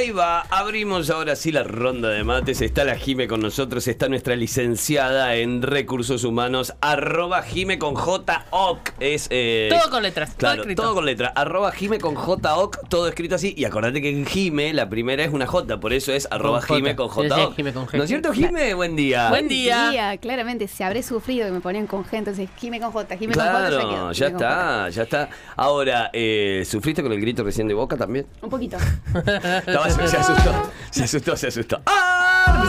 [0.00, 2.62] Ahí va, abrimos ahora sí la ronda de mates.
[2.62, 8.46] Está la Jime con nosotros, está nuestra licenciada en recursos humanos, arroba Jime con J
[8.50, 8.78] -oc.
[8.98, 10.82] Es, eh, Todo con letras, todo Claro, escrito.
[10.82, 11.28] todo con letra.
[11.36, 13.52] Arroba Jime con J -oc, todo escrito así.
[13.54, 16.78] Y acordate que en Jime la primera es una J, por eso es arroba Con
[16.78, 16.96] Jime J.
[16.96, 17.34] con J.
[17.34, 17.54] sí, -oc.
[17.56, 17.98] Jime con G.
[17.98, 18.72] ¿No es cierto, Jime?
[18.72, 19.28] Buen día.
[19.28, 20.16] Buen día.
[20.16, 23.44] claramente, se habré sufrido que me ponían con G, entonces Jime con J, Jime con
[23.44, 25.28] J, Claro, ya está, ya está.
[25.56, 28.24] Ahora, eh, ¿sufriste con el grito recién de boca también?
[28.40, 28.78] Un poquito.
[29.90, 31.82] Se asustó, se asustó, se asustó.
[31.86, 32.64] ¡Ah!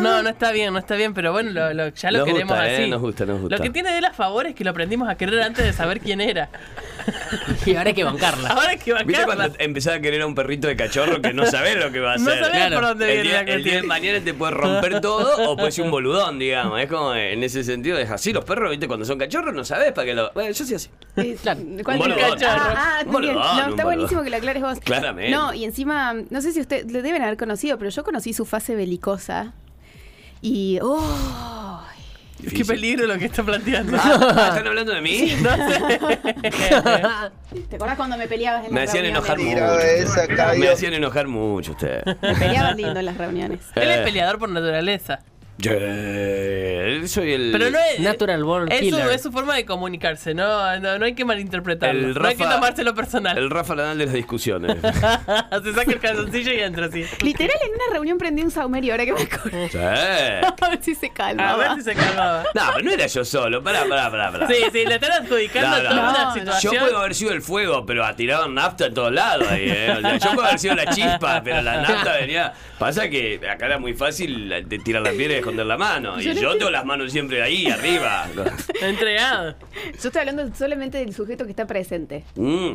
[0.00, 2.56] No, no está bien, no está bien, pero bueno, lo- lo- ya lo Nos queremos
[2.56, 2.90] gusta, eh, así.
[2.90, 3.56] nos gusta, nos gusta.
[3.56, 5.72] Lo que tiene de él a favor es que lo aprendimos a querer antes de
[5.72, 6.48] saber quién era.
[7.66, 8.48] Y ahora hay que bancarla.
[8.50, 9.24] Ahora hay que ¿Viste bancarla.
[9.36, 12.14] cuando empezás a querer a un perrito de cachorro que no sabés lo que va
[12.14, 12.44] a No hacer?
[12.44, 12.76] sabés Claro.
[12.76, 15.72] por dónde El día, la el día de mañana te puede romper todo o puede
[15.72, 16.80] ser un boludón, digamos.
[16.80, 18.32] Es como en ese sentido, es así.
[18.32, 18.86] Los perros, ¿viste?
[18.88, 20.30] Cuando son cachorros no sabés para qué lo.
[20.32, 20.88] Bueno, yo soy así.
[21.16, 21.60] Eh, Claro.
[21.84, 22.16] ¿cuál Un es?
[22.18, 22.38] boludón.
[22.44, 23.84] Ah, ah, Un boludón, No, un está boludón.
[23.84, 24.78] buenísimo que lo aclares vos.
[24.80, 25.30] Claramente.
[25.30, 28.44] No, y encima, no sé si usted lo deben haber conocido, pero yo conocí su
[28.44, 29.52] fase belicosa.
[30.42, 30.78] Y.
[30.82, 31.55] ¡Oh!
[32.54, 33.96] Qué peligro lo que está planteando.
[34.00, 35.32] Ah, ¿Están hablando de mí?
[35.42, 36.00] No sé.
[37.68, 40.58] ¿Te acordás cuando me peleabas en Me las hacían enojar mucho.
[40.58, 42.04] Me hacían enojar mucho usted.
[42.22, 43.60] Me peleabas lindo en las reuniones.
[43.74, 45.20] Él es peleador por naturaleza.
[45.58, 45.72] Yo
[47.08, 47.50] soy el.
[47.52, 48.00] Pero no es.
[48.00, 49.10] Natural born es su, killer.
[49.12, 52.08] es su forma de comunicarse, no, no, no hay que malinterpretarlo.
[52.08, 53.38] El no hay que tomárselo personal.
[53.38, 54.76] El Rafa Nadal de las discusiones.
[54.82, 57.04] Se saca el calzoncillo y entra así.
[57.22, 59.68] Literal, en una reunión prendí un saumerio, ahora que me acuerdo.
[59.70, 59.78] sí.
[60.66, 61.50] A ver si se calma.
[61.52, 62.44] A ver si se calmaba.
[62.54, 63.62] No, pero no era yo solo.
[63.62, 64.32] Pará, pará, pará.
[64.32, 64.46] pará.
[64.48, 65.88] Sí, sí, le están adjudicando No, no.
[65.88, 66.74] toda No, una situación.
[66.74, 69.46] Yo puedo haber sido el fuego, pero tiraban nafta en todos lados.
[69.48, 69.94] Ahí, ¿eh?
[69.96, 72.52] O sea, yo puedo haber sido la chispa, pero la nafta venía.
[72.78, 76.20] Pasa que acá era muy fácil de tirar la piedra y esconder la mano.
[76.20, 76.58] Y Yo no yo entiendo.
[76.58, 78.26] tengo las manos siempre ahí, arriba.
[78.82, 79.54] Entregado.
[80.02, 82.24] Yo estoy hablando solamente del sujeto que está presente.
[82.34, 82.74] Mm.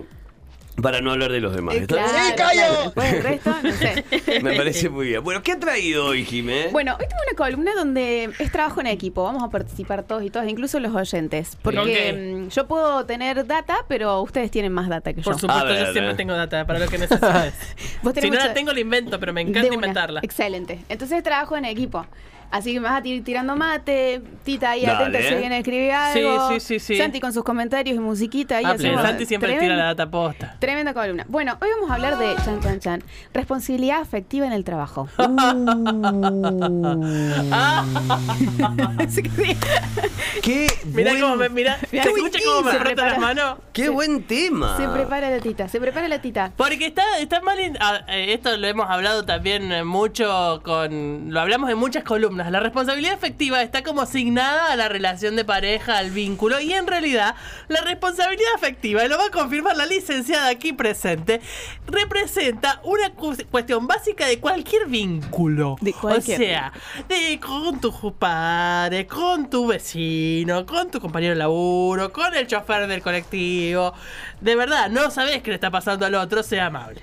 [0.81, 1.75] Para no hablar de los demás.
[1.75, 1.95] Eh, ¿está?
[1.95, 2.53] claro, ¡Sí, callo!
[2.61, 2.83] claro.
[2.85, 4.05] Después del resto, no sé.
[4.41, 5.21] Me parece muy bien.
[5.21, 6.69] Bueno, ¿qué ha traído hoy, Jimé?
[6.71, 9.21] Bueno, hoy tengo una columna donde es trabajo en equipo.
[9.23, 11.57] Vamos a participar todos y todas, incluso los oyentes.
[11.61, 11.77] Porque
[12.39, 12.45] Ok.
[12.45, 15.39] mm, yo puedo tener data, pero ustedes tienen más data que Por yo.
[15.39, 17.29] supuesto, A ver, yo siempre tengo data para lo que necesites.
[18.01, 19.75] Vos tenés si no mucha- la tengo, la invento, pero me De encanta una.
[19.75, 20.21] inventarla.
[20.23, 20.79] Excelente.
[20.87, 22.07] Entonces trabajo en equipo.
[22.51, 25.17] Así que me vas a ir tirando mate, Tita ahí Dale.
[25.17, 26.49] atenta si viene a escribir algo.
[26.49, 26.97] Sí, sí, sí, sí.
[26.97, 30.09] Santi con sus comentarios y musiquita ahí Ah, hacemos Santi siempre tremenda- tira la data
[30.11, 30.55] posta.
[30.59, 31.25] Tremenda columna.
[31.29, 33.03] Bueno, hoy vamos a hablar de chan chan chan.
[33.33, 35.07] Responsabilidad afectiva en el trabajo.
[39.09, 39.21] Sí.
[40.41, 43.57] Qué Mirá buen, cómo me, mira, ¿se Mirá, escucha cómo me frota las manos?
[43.73, 44.77] Qué buen tema.
[44.77, 46.51] Se prepara la tita, se prepara la tita.
[46.57, 47.59] Porque está, está mal.
[47.59, 51.33] in- ah, eh, esto lo hemos hablado también eh, mucho con.
[51.33, 52.51] Lo hablamos en muchas columnas.
[52.51, 56.59] La responsabilidad afectiva está como asignada a la relación de pareja, al vínculo.
[56.59, 57.35] Y en realidad,
[57.67, 61.41] la responsabilidad afectiva, y lo va a confirmar la licenciada aquí presente,
[61.87, 65.75] representa una cu- cuestión básica de cualquier vínculo.
[65.81, 66.73] De cualquier O sea,
[67.07, 72.87] de con tus padres, con tu vecino, con tu compañero de laburo, con el chofer
[72.87, 73.60] del colectivo.
[74.41, 77.01] De verdad, no sabes qué le está pasando al otro, sea amable.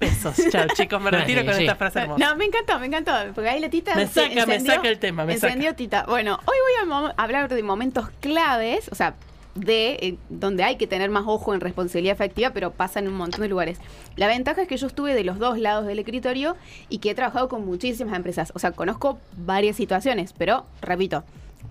[0.00, 0.36] Besos.
[0.50, 1.62] Chao, chicos, me retiro con Sí.
[1.62, 2.24] esta frase hermosa.
[2.24, 3.12] No, me encantó, me encantó.
[3.34, 3.94] Porque ahí la tita.
[3.96, 5.76] Me saca, me saca el tema, me encendió saca.
[5.76, 6.04] tita.
[6.06, 9.14] Bueno, hoy voy a hablar de momentos claves, o sea,
[9.56, 13.14] de eh, donde hay que tener más ojo en responsabilidad afectiva, pero pasa en un
[13.14, 13.78] montón de lugares.
[14.14, 16.56] La ventaja es que yo estuve de los dos lados del escritorio
[16.88, 18.52] y que he trabajado con muchísimas empresas.
[18.54, 21.24] O sea, conozco varias situaciones, pero repito,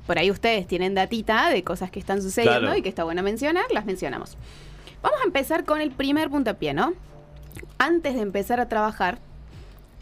[0.07, 2.77] por ahí ustedes tienen datita de cosas que están sucediendo Claro.
[2.77, 4.37] y que está bueno mencionar, las mencionamos.
[5.03, 6.93] Vamos a empezar con el primer puntapié, ¿no?
[7.77, 9.19] Antes de empezar a trabajar,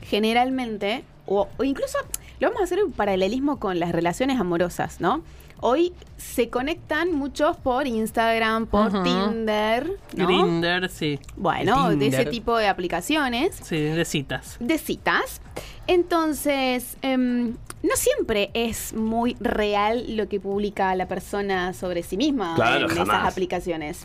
[0.01, 1.97] generalmente, o, o incluso
[2.39, 5.23] lo vamos a hacer en paralelismo con las relaciones amorosas, ¿no?
[5.61, 9.03] Hoy se conectan muchos por Instagram, por.
[9.03, 10.27] Tinder, ¿no?
[10.27, 11.17] Grinder, sí.
[11.37, 12.29] Bueno, de ese Tinder.
[12.29, 14.57] tipo de aplicaciones Sí, de citas.
[14.59, 15.41] de citas.
[15.87, 17.55] Entonces, em,
[17.85, 22.95] no siempre es muy real lo que publica la persona sobre sí misma Claro, en
[22.95, 23.17] jamás.
[23.19, 24.03] esas aplicaciones.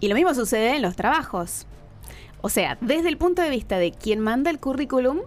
[0.00, 1.66] Y lo mismo sucede en los trabajos.
[2.42, 5.20] O sea, desde el punto de vista de quien manda el currículum,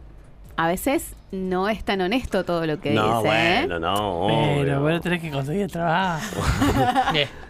[0.58, 3.36] a veces no es tan honesto todo lo que No, dice.
[3.36, 3.58] ¿eh?
[3.68, 4.26] bueno, no.
[4.28, 4.82] Pero obvio.
[4.82, 6.42] bueno, tenés que conseguir trabajo.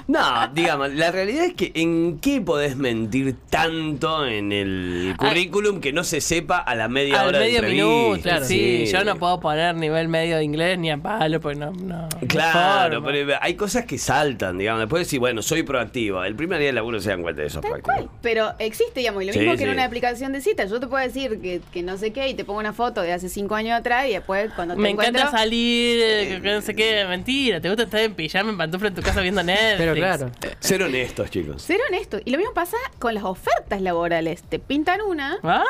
[0.09, 5.93] No, digamos, la realidad es que ¿en qué podés mentir tanto en el currículum que
[5.93, 7.85] no se sepa a la media Al hora de medio entrevista?
[7.85, 8.45] minuto, claro.
[8.45, 11.69] Sí, yo no puedo poner nivel medio de inglés ni a palo, porque no.
[11.73, 14.79] no Claro, pero hay cosas que saltan, digamos.
[14.79, 16.23] Después decir, bueno, soy proactivo.
[16.23, 17.61] El primer día de laburo se dan cuenta de eso.
[17.61, 19.63] Tal cual, pero existe, digamos, y lo Sí, mismo que sí.
[19.65, 20.71] en una aplicación de citas.
[20.71, 23.13] Yo te puedo decir que, que no sé qué y te pongo una foto de
[23.13, 25.19] hace cinco años atrás y después cuando te Me encuentro...
[25.21, 27.59] encanta salir, eh, no sé qué, mentira.
[27.61, 29.77] Te gusta estar en pijama, en pantufla en tu casa viendo Netflix.
[29.77, 30.31] Pero claro.
[30.59, 31.61] Ser honestos, chicos.
[31.61, 32.19] Ser honesto.
[32.23, 34.43] Y lo mismo pasa con las ofertas laborales.
[34.43, 35.63] Te pintan una Ah,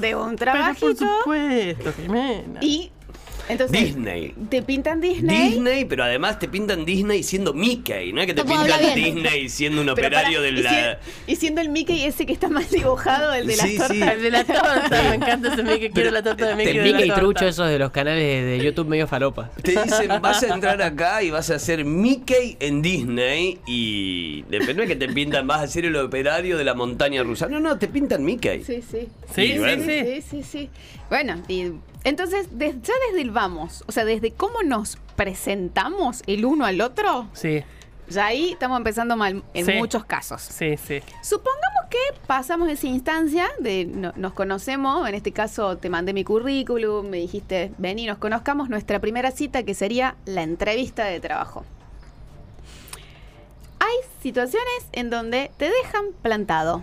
[0.00, 2.60] de un pero por trabajito supuesto, Jimena.
[2.60, 2.90] y
[3.48, 4.34] entonces Disney.
[4.48, 5.50] te pintan Disney.
[5.50, 8.12] Disney, pero además te pintan Disney siendo Mickey.
[8.12, 8.94] No es que te No pintan.
[8.94, 10.98] Disney siendo un Pero operario de y la.
[11.26, 13.96] si- Y siendo el Mickey ese que está más dibujado, el de las Sí, tortas.
[13.96, 14.02] sí.
[14.02, 15.90] El de la torta, me encanta ese Mickey.
[15.90, 16.76] Quiero la torta de Mickey.
[16.78, 17.20] El de la Mickey torta.
[17.22, 19.50] trucho esos de los canales de YouTube medio falopa.
[19.62, 24.74] Te dicen, vas a entrar acá y vas a ser Mickey en Disney y depende
[24.76, 27.46] no es que te pintan, vas a ser el operario de la montaña rusa.
[27.48, 28.62] No, no, te pintan Mickey.
[28.64, 29.08] Sí, sí.
[29.34, 29.80] Sí, sí.
[29.86, 30.70] Sí, sí, sí.
[31.08, 31.72] Bueno, y
[32.08, 37.28] entonces, ya desde el vamos, o sea, desde cómo nos presentamos el uno al otro,
[37.34, 37.62] Sí,
[38.08, 39.72] ya ahí estamos empezando mal en Sí.
[39.74, 40.40] muchos casos.
[40.42, 41.00] sí, sí.
[41.22, 46.24] Supongamos que pasamos esa instancia de no- nos conocemos, en este caso te mandé mi
[46.24, 51.20] currículum, me dijiste, ven y nos conozcamos, nuestra primera cita que sería la entrevista de
[51.20, 51.64] trabajo.
[53.78, 56.82] Hay situaciones en donde te dejan plantado,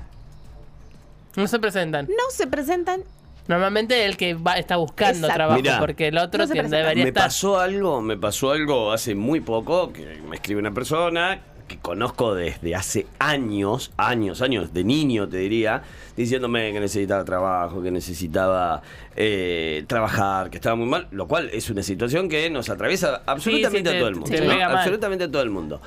[1.36, 2.06] No se presentan.
[2.08, 3.04] no se presentan
[3.48, 5.34] Normalmente el que va, está buscando Exacto.
[5.36, 5.80] trabajo, Mirá.
[5.80, 6.78] porque el otro No presenta.
[6.78, 7.26] debería Me estar.
[7.26, 12.36] pasó algo, me pasó algo hace muy poco, que me escribe una persona que conozco
[12.36, 15.82] desde hace años, años, años, de niño te diría,
[16.16, 18.82] diciéndome que necesitaba trabajo, que necesitaba
[19.16, 23.90] eh, trabajar, que estaba muy mal, lo cual es una situación que nos atraviesa absolutamente
[23.90, 24.36] te- a todo el mundo.
[24.70, 25.82] Absolutamente a todo el mundo.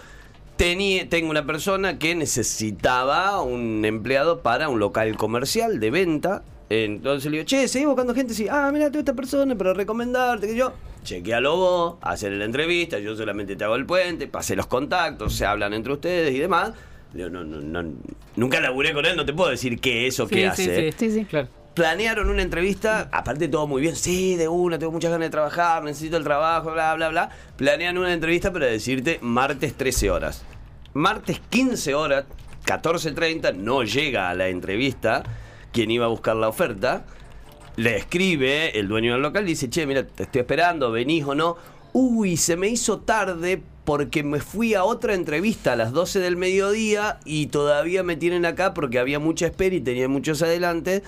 [0.57, 6.43] Tenía, tengo una persona que necesitaba un empleado para un local comercial de venta.
[6.69, 8.35] Entonces le digo, che, ¿seguís buscando gente?
[8.35, 10.49] Sí, ah, mira, tengo esta persona para recomendarte.
[10.49, 10.73] Que yo,
[11.05, 15.47] chequealo vos, hacer la entrevista, yo solamente te hago el puente, pasé los contactos, se
[15.47, 16.73] hablan entre ustedes y demás.
[17.13, 17.93] Digo, no, no, no,
[18.35, 20.93] nunca laburé con él, no te puedo decir qué es o Sí, qué sí, hace.
[20.93, 20.97] sí.
[20.99, 21.25] Sí, sí.
[21.25, 21.49] Claro.
[21.75, 25.85] Planearon una entrevista, aparte todo muy bien, sí, de una, tengo muchas ganas de trabajar,
[25.85, 27.31] necesito el trabajo, bla, bla, bla.
[27.57, 30.43] Planean una entrevista para decirte martes 13 horas.
[30.95, 32.25] Martes 15 horas,
[32.65, 35.23] 14.30, no llega a la entrevista
[35.73, 37.05] quien iba a buscar la oferta.
[37.77, 41.57] Le escribe el dueño del local, dice, che, mira, te estoy esperando, venís o no.
[41.93, 46.37] Uy, se me hizo tarde porque me fui a otra entrevista a las 12 del
[46.37, 51.03] mediodía y todavía me tienen acá porque había mucha espera y tenía muchos adelante.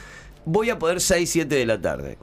[0.44, 2.18] Voy a poder 6, 7 de la tarde.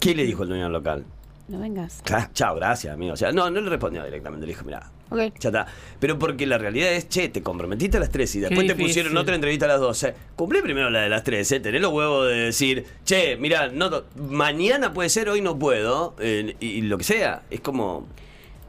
[0.00, 1.04] ¿Qué le dijo el dueño del local?
[1.48, 2.02] No vengas.
[2.10, 3.12] "Ah, Chao, gracias, amigo.
[3.14, 4.46] O sea, no, no le respondió directamente.
[4.46, 5.18] Le dijo, mira, Ok.
[5.38, 5.66] ya está.
[5.98, 9.16] Pero porque la realidad es, che, te comprometiste a las 3 y después te pusieron
[9.16, 10.14] otra entrevista a las 12.
[10.36, 11.60] Cumplí primero la de las 3, ¿eh?
[11.60, 16.14] Tenés los huevos de decir, che, mira, no, mañana puede ser, hoy no puedo.
[16.20, 17.42] eh, y, y lo que sea.
[17.50, 18.06] Es como.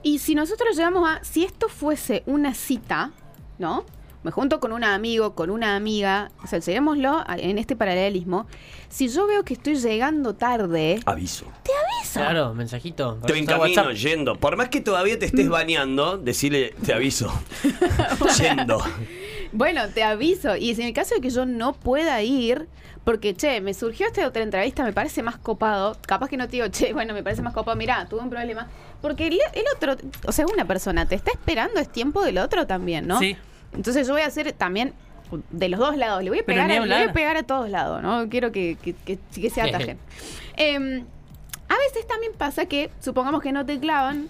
[0.01, 3.11] Y si nosotros llegamos a, si esto fuese una cita,
[3.59, 3.85] ¿no?
[4.23, 8.47] Me junto con un amigo, con una amiga, o sea, llevémoslo en este paralelismo.
[8.89, 11.45] Si yo veo que estoy llegando tarde, Aviso.
[11.45, 12.19] aviso.
[12.19, 13.15] Claro, mensajito.
[13.25, 14.35] Te encamino yendo.
[14.37, 15.29] Por más que todavía te Mm.
[15.29, 17.33] estés bañando, decirle, te aviso.
[18.39, 18.81] yendo.
[19.51, 20.55] Bueno, te aviso.
[20.55, 22.67] Y si en el caso de que yo no pueda ir,
[23.03, 25.97] porque, che, me surgió esta otra entrevista, me parece más copado.
[26.07, 27.75] Capaz que no te digo, che, bueno, me parece más copado.
[27.75, 28.67] Mirá, tuve un problema.
[29.01, 32.65] Porque el, el otro, o sea, una persona te está esperando, es tiempo del otro
[32.65, 33.19] también, ¿no?
[33.19, 33.35] Sí.
[33.75, 34.93] Entonces yo voy a hacer también
[35.49, 36.23] de los dos lados.
[36.23, 38.29] Le voy a pegar, a, le voy a pegar a todos lados, ¿no?
[38.29, 39.97] Quiero que, que, que, que se atajen.
[40.57, 41.03] Em,
[41.69, 44.27] a veces también pasa que, supongamos que no te clavan,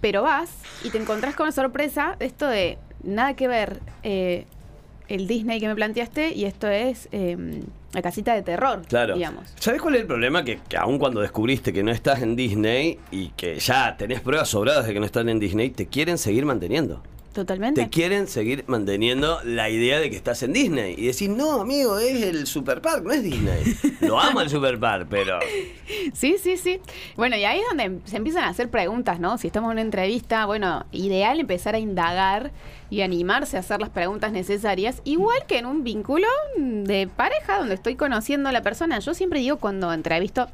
[0.00, 0.50] pero vas
[0.82, 4.46] y te encontrás con sorpresa, esto de nada que ver eh,
[5.08, 7.60] el Disney que me planteaste y esto es em,
[7.92, 9.14] la casita de terror, Claro.
[9.16, 9.52] digamos.
[9.60, 10.42] ¿Sabes cuál es el problema?
[10.42, 14.48] Que, que aun cuando descubriste que no estás en Disney y que ya tenés pruebas
[14.48, 17.02] sobradas de que no están en Disney, te quieren seguir manteniendo.
[17.34, 17.82] Totalmente.
[17.82, 20.94] Te quieren seguir manteniendo la idea de que estás en Disney.
[20.96, 23.76] Y decir, no, amigo, es el Super Park, no es Disney.
[24.02, 25.40] Lo amo el Super Park, pero.
[26.12, 26.78] Sí, sí, sí.
[27.16, 29.36] Bueno, y ahí es donde se empiezan a hacer preguntas, ¿no?
[29.36, 32.52] Si estamos en una entrevista, bueno, ideal empezar a indagar
[32.88, 37.74] y animarse a hacer las preguntas necesarias, igual que en un vínculo de pareja donde
[37.74, 39.00] estoy conociendo a la persona.
[39.00, 40.46] Yo siempre digo cuando entrevisto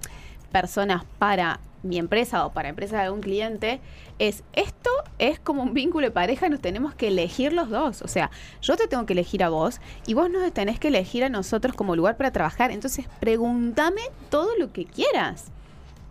[0.50, 3.80] personas para mi empresa o para empresa de algún cliente,
[4.18, 8.02] es esto es como un vínculo de pareja, nos tenemos que elegir los dos.
[8.02, 8.30] O sea,
[8.60, 11.74] yo te tengo que elegir a vos y vos nos tenés que elegir a nosotros
[11.74, 12.70] como lugar para trabajar.
[12.70, 15.46] Entonces, pregúntame todo lo que quieras,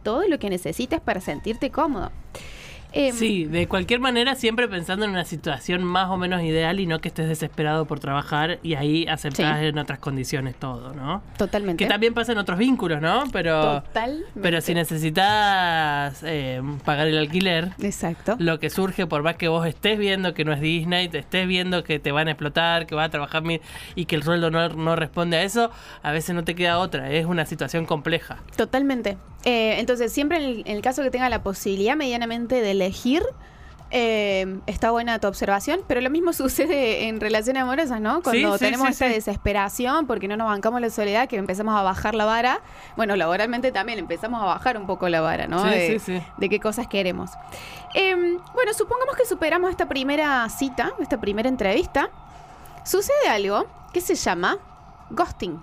[0.04, 2.12] todo lo que necesites para sentirte cómodo.
[2.92, 6.86] Em, Sí, de cualquier manera siempre pensando en una situación más o menos ideal y
[6.88, 9.66] no que estés desesperado por trabajar y ahí aceptás Sí.
[9.68, 11.22] en otras condiciones todo, ¿no?
[11.38, 11.84] Totalmente.
[11.84, 13.24] Que también pasa en otros vínculos, ¿no?
[13.32, 14.30] Pero, Totalmente.
[14.42, 18.36] pero si necesitas eh, pagar el alquiler, Exacto.
[18.40, 21.48] lo que surge por más que vos estés viendo que no es Disney, te estés
[21.48, 23.40] viendo que te van a explotar, que vas a trabajar
[23.96, 25.72] y que el sueldo no, no responde a eso,
[26.04, 28.38] a veces no te queda otra, es una situación compleja.
[28.58, 29.18] Totalmente.
[29.46, 33.24] Eh, entonces, siempre en el, en el caso que tenga la posibilidad medianamente de elegir,
[33.92, 38.22] eh, está buena tu observación, pero lo mismo sucede en relaciones amorosas, ¿no?
[38.22, 41.82] Cuando sí, tenemos sí, esa desesperación porque no nos bancamos la soledad, que empezamos a
[41.82, 42.62] bajar la vara.
[42.96, 45.64] Bueno, laboralmente también empezamos a bajar un poco la vara, ¿no?
[45.64, 46.24] Sí, de, sí, sí.
[46.38, 47.32] de qué cosas queremos.
[47.96, 48.16] Eh,
[48.54, 52.10] bueno, supongamos que superamos esta primera cita, esta primera entrevista.
[52.86, 54.60] Sucede algo que se llama
[55.10, 55.60] ghosting.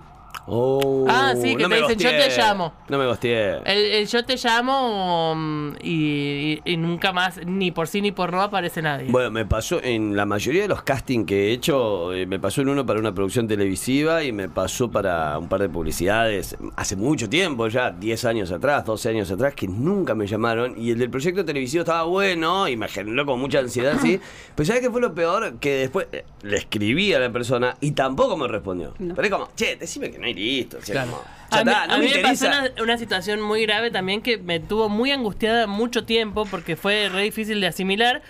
[0.49, 2.73] Oh, Ah, sí, que no te me dicen, yo te llamo.
[2.87, 3.57] No me gosteé.
[3.65, 8.11] El, el yo te llamo mm, y, y- y nunca más, ni por sí ni
[8.13, 9.07] por no, aparece nadie.
[9.11, 12.61] Bueno, me pasó en la mayoría de los castings que he hecho, eh, me pasó
[12.61, 16.95] en uno para una producción televisiva y me pasó para un par de publicidades hace
[16.95, 20.75] mucho tiempo, ya 10 años atrás, 12 años atrás, que nunca me llamaron.
[20.77, 24.19] Y el del proyecto televisivo estaba bueno y me generó como mucha ansiedad, sí.
[24.55, 25.57] Pero ¿sabes qué fue lo peor?
[25.59, 28.93] Que después eh, le escribí a la persona y tampoco me respondió.
[28.99, 29.13] No.
[29.13, 30.77] Pero es como, che, decime que no hay listo.
[30.77, 31.11] o sea, Claro.
[31.11, 32.47] como, ya A mí, está, no a me mí me pasó
[32.83, 37.23] una situación muy grave también que me tuvo muy angustiada mucho tiempo porque fue re
[37.23, 38.21] difícil de asimilar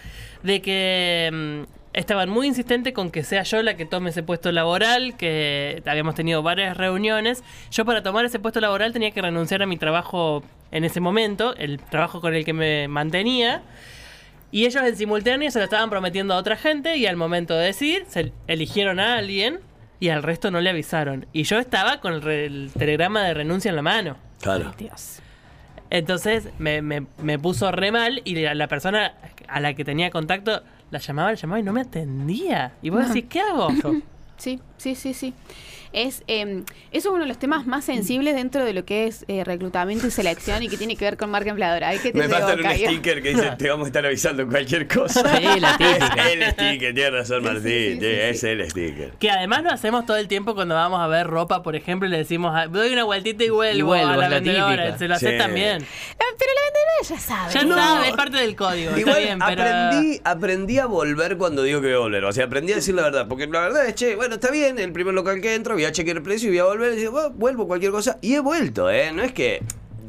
[0.44, 4.52] de que mm, estaban muy insistentes con que sea yo la que tome ese puesto
[4.52, 7.44] laboral, que habíamos tenido varias reuniones.
[7.72, 11.56] Yo para tomar ese puesto laboral tenía que renunciar a mi trabajo en ese momento,
[11.56, 13.64] el trabajo con el que me mantenía.
[14.52, 17.66] Y ellos en simultáneo se lo estaban prometiendo a otra gente y al momento de
[17.66, 19.60] decir, se eligieron a alguien
[20.00, 21.26] y al resto no le avisaron.
[21.34, 24.18] Y yo estaba con el, re- el telegrama de renuncia en la mano.
[24.42, 24.74] Claro.
[24.78, 25.20] Dios.
[25.90, 29.14] Entonces me, me- me puso re mal y la, la persona
[29.48, 30.62] a la que tenía contacto
[30.92, 32.74] la llamaba, la llamaba y no me atendía.
[32.82, 33.70] Y vos decís, ¿qué hago?
[34.38, 35.34] Sí, sí, sí, sí.
[35.94, 39.26] Es, eh, eso es uno de los temas más sensibles dentro de lo que es
[39.28, 41.90] eh, reclutamiento y selección y que tiene que ver con marca empleadora.
[41.90, 44.88] Hay que te Me falta un sticker que dice, te vamos a estar avisando cualquier
[44.88, 45.24] cosa.
[45.38, 46.28] Sí, la típica.
[46.30, 49.12] Es el sticker, tiene razón Martín, sí, sí, sí, es el sticker.
[49.20, 52.12] Que además lo hacemos todo el tiempo cuando vamos a ver ropa, por ejemplo, y
[52.12, 54.76] le decimos, "Ah, doy una vueltita y vuelvo, Y vuelvo, a la vendedora.
[54.84, 54.98] típica.
[54.98, 55.38] Se lo haces Sí.
[55.38, 55.86] también.
[56.18, 57.54] Pero la vendedora ya sabe.
[57.54, 57.76] Ya No.
[57.76, 58.90] sabe, es parte del código.
[58.90, 59.62] está Igual bien, pero...
[59.64, 62.26] aprendí, aprendí a volver cuando digo que voy a volver.
[62.26, 63.28] O sea, aprendí a decir la verdad.
[63.28, 65.92] Porque la verdad es, che, bueno, está bien, el primer local que entro, voy a
[65.92, 66.94] chequear el precio y voy a volver.
[66.94, 68.18] Y digo, "Bueno, vuelvo cualquier cosa.
[68.22, 69.12] Y he vuelto, ¿eh?
[69.12, 69.62] No es que.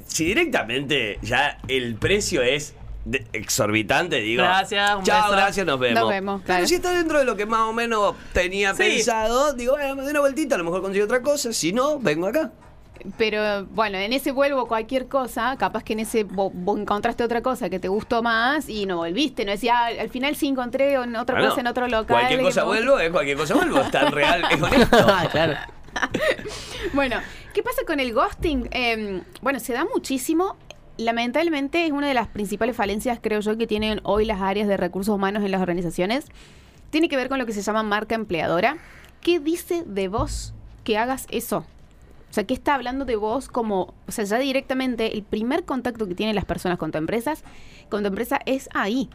[0.06, 4.42] Si directamente ya el precio es de- exorbitante, digo.
[4.42, 5.32] Gracias, un Chao, beso".
[5.36, 6.00] gracias, nos vemos.
[6.00, 6.66] Nos vemos, Pero claro.
[6.66, 8.78] si está dentro de lo que más o menos tenía Sí.
[8.78, 11.52] pensado, digo, bueno, me doy una vueltita, a lo mejor consigo otra cosa.
[11.52, 12.52] Si no, vengo acá.
[13.16, 17.42] Pero bueno, en ese vuelvo cualquier cosa, capaz que en ese vos, vos encontraste otra
[17.42, 19.44] cosa que te gustó más y no volviste.
[19.44, 22.16] No decía, "Ah, al final sí encontré en otra Bueno, cosa en otro local.
[22.16, 23.80] Cualquier cosa vuelvo, es cualquier cosa vuelvo.
[23.80, 24.96] Es tan real, es honesto.
[25.08, 25.54] Ah, claro.
[26.92, 27.16] Bueno,
[27.54, 28.68] ¿qué pasa con el ghosting?
[28.72, 30.56] Eh, bueno, se da muchísimo.
[30.96, 34.76] Lamentablemente es una de las principales falencias, creo yo, que tienen hoy las áreas de
[34.76, 36.26] recursos humanos en las organizaciones.
[36.90, 38.78] Tiene que ver con lo que se llama marca empleadora.
[39.20, 41.66] ¿Qué dice de vos que hagas eso?
[42.30, 46.06] O sea, ¿qué está hablando de vos como, o sea, ya directamente el primer contacto
[46.06, 47.34] que tienen las personas con tu empresa,
[47.88, 49.08] con tu empresa es ahí.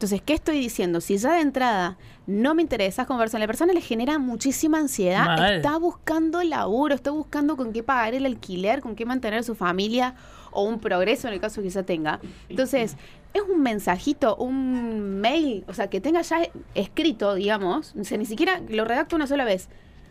[0.00, 1.02] Entonces, ¿qué estoy diciendo?
[1.02, 5.26] Si ya de entrada no me interesas conversar, a la persona le genera muchísima ansiedad,
[5.26, 5.56] Mal.
[5.56, 10.14] está buscando laburo, está buscando con qué pagar el alquiler, con qué mantener su familia
[10.52, 12.18] o un progreso en el caso que ya tenga.
[12.48, 12.96] Entonces,
[13.34, 18.24] es un mensajito, un mail, o sea, que tenga ya escrito, digamos, o sea, ni
[18.24, 19.68] siquiera lo redacto una sola vez,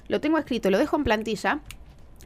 [0.08, 1.62] lo tengo escrito, lo dejo en plantilla,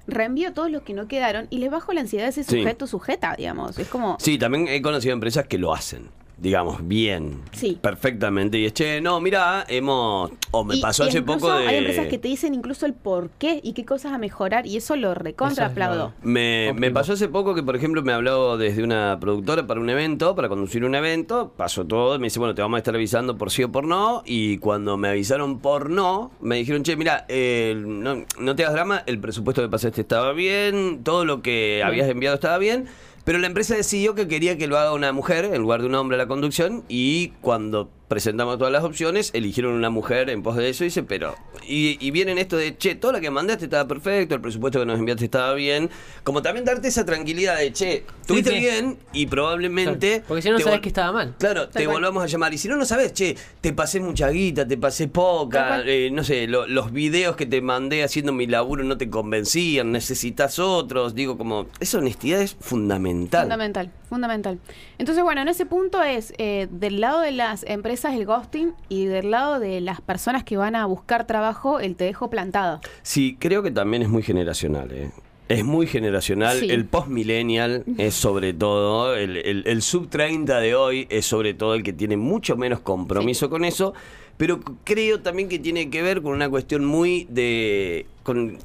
[0.08, 2.60] reenvío todos los que no quedaron y le bajo la ansiedad a ese Sí.
[2.60, 3.78] sujeto sujeta, digamos.
[3.80, 7.42] Es como, Sí, también he conocido empresas que lo hacen, digamos, bien.
[7.52, 7.78] Sí.
[7.82, 8.58] Perfectamente.
[8.58, 10.32] Y es, che, no, mira, hemos.
[10.52, 11.68] O me Y- pasó y hace poco de.
[11.68, 14.78] Hay empresas que te dicen incluso el por qué y qué cosas a mejorar y
[14.78, 16.14] eso lo recontra Eso es aplaudo.
[16.22, 19.80] lo- Me, me pasó hace poco que, por ejemplo, me habló desde una productora para
[19.80, 22.96] un evento, para conducir un evento, pasó todo, me dice, bueno, te vamos a estar
[22.96, 26.96] avisando por sí o por no, y cuando me avisaron por no, me dijeron, che,
[26.96, 31.42] mira, eh, no, no te hagas drama, el presupuesto que pasaste estaba bien, todo lo
[31.42, 32.86] que habías enviado estaba bien,
[33.24, 35.96] pero la empresa decidió que quería que lo haga una mujer en lugar de un
[35.96, 40.56] hombre a la conducción, y cuando presentamos todas las opciones, eligieron una mujer en pos
[40.56, 41.36] de eso, y dice, pero...
[41.68, 44.86] Y, y vienen esto de, che, todo lo que mandaste estaba perfecto, el presupuesto que
[44.86, 45.90] nos enviaste estaba bien,
[46.24, 48.60] como también darte esa tranquilidad de, che, tuviste sí.
[48.60, 50.24] bien y probablemente...
[50.28, 51.34] Porque si no, sabes que estaba mal.
[51.40, 51.96] Claro, te cual.
[51.96, 52.54] volvamos a llamar.
[52.54, 56.24] Y si no, no sabes, che, te pasé mucha guita, te pasé poca, eh, no
[56.24, 61.16] sé, lo- los videos que te mandé haciendo mi laburo no te convencían, necesitas otros.
[61.16, 63.44] Digo, como, esa honestidad es fundamental.
[63.44, 64.60] Fundamental, fundamental.
[65.00, 69.06] Entonces, bueno, en ese punto es eh, del lado de las empresas el ghosting y
[69.06, 72.80] del lado de las personas que van a buscar trabajo el te dejo plantado.
[73.02, 75.12] Sí, creo que también es muy generacional, ¿eh?
[75.50, 76.58] Es muy generacional.
[76.60, 76.70] Sí.
[76.70, 81.84] El post-millennial es sobre todo, el, el- el sub-30 de hoy es sobre todo el
[81.84, 83.94] que tiene mucho menos compromiso con eso,
[84.38, 88.58] pero creo también que tiene que ver con una cuestión muy de, con,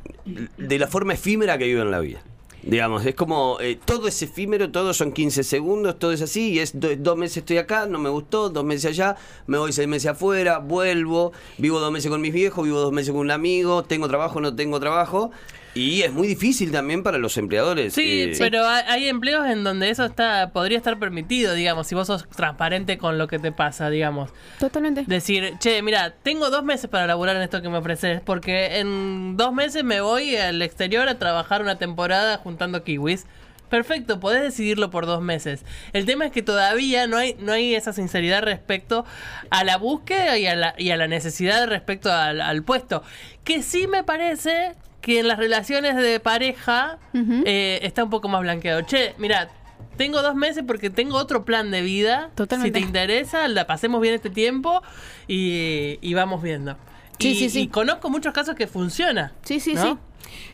[0.57, 2.23] de la forma efímera que viven la vida.
[2.63, 6.59] Digamos, es como eh, todo es efímero, todo son 15 segundos, todo es así, y
[6.59, 9.87] es do- dos meses estoy acá, no me gustó, dos meses allá, me voy seis
[9.87, 13.85] meses afuera, vuelvo, vivo dos meses con mis viejos, vivo dos meses con un amigo,
[13.85, 15.31] tengo trabajo, no tengo trabajo,
[15.79, 17.95] y es muy difícil también para los empleadores.
[17.95, 21.95] Sí, eh, pero hay- hay empleos en donde eso está podría estar permitido, digamos, si
[21.95, 24.31] vos sos transparente con lo que te pasa, digamos.
[24.59, 25.05] Totalmente.
[25.07, 29.37] Decir, che, mira, tengo dos meses para laburar en esto que me ofreces, porque en
[29.37, 33.27] dos meses me voy al exterior a trabajar una temporada juntando kiwis.
[33.69, 35.63] Perfecto, podés decidirlo por dos meses.
[35.93, 39.05] El tema es que todavía no hay, no hay esa sinceridad respecto
[39.51, 43.03] a la búsqueda y a la, y a la necesidad respecto al, al puesto.
[43.45, 48.41] Que sí me parece que en las relaciones de pareja eh, está un poco más
[48.41, 48.83] blanqueado.
[48.83, 49.49] Che, mira,
[49.97, 52.31] tengo dos meses porque tengo otro plan de vida.
[52.35, 52.79] Totalmente.
[52.79, 54.83] Si te interesa, la pasemos bien este tiempo
[55.27, 56.77] y, y vamos viendo.
[57.19, 57.61] Sí, y, sí, sí.
[57.63, 59.33] y conozco muchos casos que funciona.
[59.43, 59.83] Sí, sí, ¿no?
[59.83, 59.99] sí.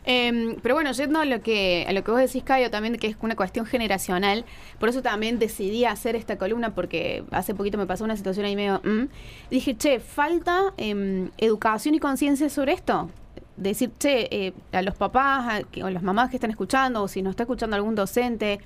[0.05, 3.07] Em, pero bueno, yendo a lo que a lo que vos decís, Cayo, también que
[3.07, 4.45] es una cuestión generacional,
[4.79, 8.55] por eso también decidí hacer esta columna, porque hace poquito me pasó una situación ahí
[8.55, 8.81] medio...
[8.83, 9.09] mm.
[9.49, 13.09] Dije, che, falta em, educación y conciencia sobre esto.
[13.57, 17.07] Decir, che, eh, a los papás a- que- o las mamás que están escuchando, o
[17.07, 18.59] si nos está escuchando algún docente,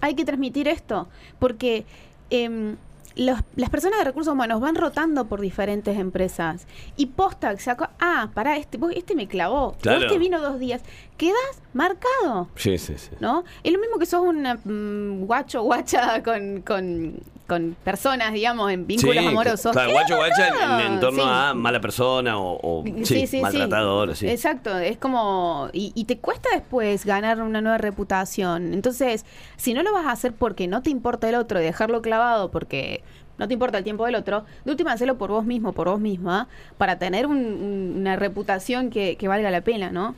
[0.00, 1.08] hay que transmitir esto,
[1.38, 1.84] porque...
[2.30, 2.76] em,
[3.14, 8.30] los- las personas de recursos humanos van rotando por diferentes empresas y posta, saco, ah,
[8.32, 10.06] pará, este, vos- este me clavó, Claro.
[10.06, 10.80] este vino dos días,
[11.18, 13.10] quedas marcado, Sí, sí, sí.
[13.20, 13.44] ¿no?
[13.62, 18.86] Es lo mismo que sos una mm, guacho guacha con, con, con personas, digamos, en
[18.86, 19.72] vínculos Sí, amorosos.
[19.72, 21.28] Claro, guacho, guacha en, torno Sí.
[21.30, 24.10] a mala persona o, o, sí, maltratador.
[24.22, 25.68] Exacto, es como.
[25.72, 28.72] Y, y te cuesta después ganar una nueva reputación.
[28.74, 29.24] Entonces,
[29.56, 32.50] si no lo vas a hacer porque no te importa el otro y dejarlo clavado
[32.50, 33.02] porque
[33.38, 35.98] no te importa el tiempo del otro, de última, hacelo por vos mismo, por vos
[36.00, 40.14] misma, para tener un- un- una reputación que, que valga la pena, ¿no?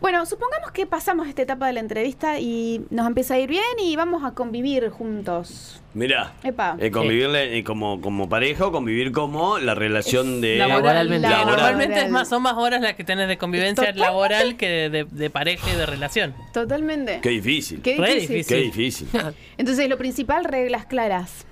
[0.00, 3.62] Bueno, supongamos que pasamos esta etapa de la entrevista y nos empieza a ir bien
[3.82, 5.80] y vamos a convivir juntos.
[5.94, 6.76] Mirá, Epa.
[6.78, 10.56] eh, convivirle eh, como, como pareja o convivir como la relación de...
[10.58, 11.26] Laboralmente.
[11.26, 11.46] Laboral.
[11.56, 14.06] Normalmente es más, son más horas las que tenés de convivencia Totalmente.
[14.06, 16.34] laboral que de, de- de pareja y de relación.
[16.52, 17.20] Totalmente.
[17.22, 17.80] Qué difícil.
[17.80, 18.46] Qué difícil.
[18.46, 19.08] Qué difícil.
[19.56, 21.46] Entonces, lo principal, reglas claras.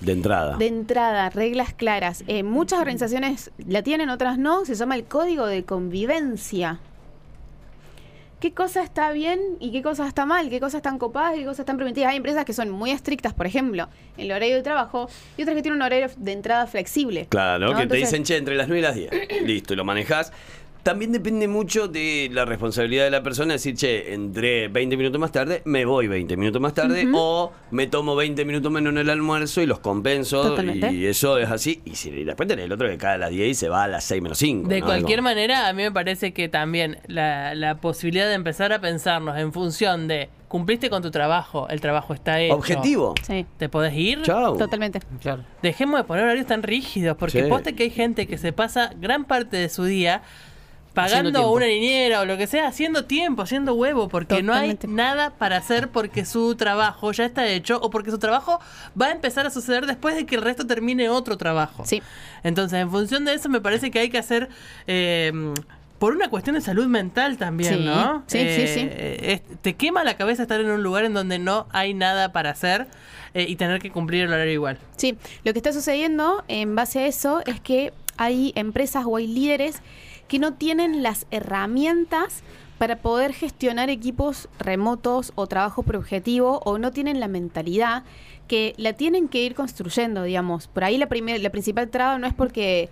[0.00, 0.56] De entrada.
[0.56, 2.24] De entrada, reglas claras.
[2.26, 4.64] Eh, muchas organizaciones la tienen, otras no.
[4.64, 6.80] Se llama el código de convivencia.
[8.40, 10.50] ¿Qué cosa está bien y qué cosa está mal?
[10.50, 12.10] ¿Qué cosas están copadas y qué cosas están permitidas?
[12.10, 15.56] Hay empresas que son muy estrictas, por ejemplo, en el horario de trabajo, y otras
[15.56, 17.26] que tienen un horario de entrada flexible.
[17.30, 17.78] Claro, ¿no?
[17.78, 19.42] que te dicen, che, entre las 9 y las 10.
[19.46, 20.32] Listo, y lo manejás.
[20.86, 25.32] También depende mucho de la responsabilidad de la persona, decir, che, entré 20 minutos más
[25.32, 29.10] tarde, me voy 20 minutos más tarde, o me tomo 20 minutos menos en el
[29.10, 30.92] almuerzo y los compenso, Totalmente.
[30.92, 31.82] y eso es así.
[31.84, 33.82] Y si y después tenés el otro que cae a las 10 y se va
[33.82, 34.68] a las 6 menos 5.
[34.68, 34.86] De ¿no?
[34.86, 39.36] cualquier manera, a mí me parece que también la, la posibilidad de empezar a pensarnos
[39.38, 42.54] en función de cumpliste con tu trabajo, el trabajo está hecho.
[42.54, 43.14] Objetivo.
[43.26, 44.22] Sí, ¿Te podés ir?
[44.22, 44.56] Chao.
[44.56, 45.00] totalmente.
[45.20, 45.42] Claro.
[45.62, 47.48] Dejemos de poner horarios tan rígidos, porque Sí.
[47.48, 50.22] poste que hay gente que se pasa gran parte de su día
[50.96, 54.86] pagando una niñera o lo que sea, haciendo tiempo, haciendo huevo, porque Totalmente.
[54.88, 58.58] no hay nada para hacer porque su trabajo ya está hecho o porque su trabajo
[59.00, 61.84] va a empezar a suceder después de que el resto termine otro trabajo.
[61.86, 62.02] Sí.
[62.42, 64.48] Entonces, en función de eso, me parece que hay que hacer.
[64.86, 65.32] eh,
[65.98, 68.22] por una cuestión de salud mental también, Sí, ¿no?
[68.26, 68.80] sí, sí, sí.
[68.90, 72.50] eh, te quema la cabeza estar en un lugar en donde no hay nada para
[72.50, 72.86] hacer
[73.32, 74.78] eh, y tener que cumplir el horario igual.
[74.98, 79.26] Sí, lo que está sucediendo en base a eso es que hay empresas o hay
[79.26, 79.80] líderes
[80.28, 82.42] que no tienen las herramientas
[82.78, 88.04] para poder gestionar equipos remotos o trabajo por objetivo o no tienen la mentalidad
[88.48, 90.68] que la tienen que ir construyendo, digamos.
[90.68, 92.90] Por ahí la, primer- la principal traba no es porque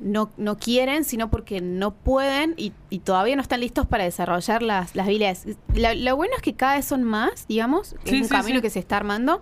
[0.00, 4.62] no, no quieren, sino porque no pueden y, y todavía no están listos para desarrollar
[4.62, 5.46] las, las habilidades.
[5.74, 8.56] La- lo bueno es que cada vez son más, digamos, es Sí, un sí, camino
[8.58, 8.62] sí.
[8.62, 9.40] que se está armando.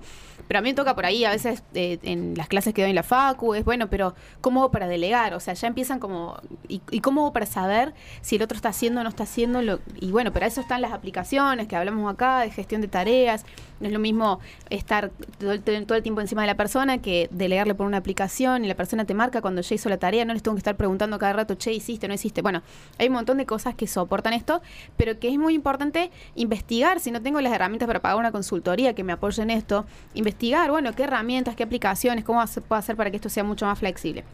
[0.49, 2.91] Pero a mí me toca por ahí, a veces eh, en las clases que doy
[2.91, 5.35] en la facu, es bueno, pero ¿cómo hago para delegar?
[5.35, 8.71] O sea, ya empiezan como, ¿y, y cómo hago para saber si el otro está
[8.71, 9.63] haciendo o no está haciendo?
[9.63, 13.45] Lo, y bueno, para eso están las aplicaciones que hablamos acá, de gestión de tareas.
[13.81, 17.87] No es lo mismo estar todo el, tiempo encima de la persona que delegarle por
[17.87, 20.55] una aplicación y la persona te marca cuando ya hizo la tarea, no les tengo
[20.55, 22.43] que estar preguntando cada rato, che, hiciste, no hiciste.
[22.43, 22.63] Bueno,
[22.99, 24.63] hay un montón de cosas que soportan esto,
[24.97, 27.01] pero que es muy importante investigar.
[27.01, 29.85] Si no tengo las herramientas para pagar una consultoría que me apoye en esto,
[30.15, 33.79] investigar, bueno, qué herramientas, qué aplicaciones, cómo puedo hacer para que esto sea mucho más
[33.79, 34.25] flexible.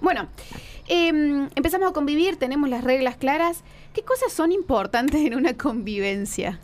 [0.00, 0.28] Bueno,
[0.88, 3.62] em, empezamos a convivir, tenemos las reglas claras.
[3.94, 6.58] ¿Qué cosas son importantes en una convivencia?